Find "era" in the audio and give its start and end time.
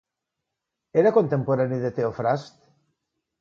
1.01-1.11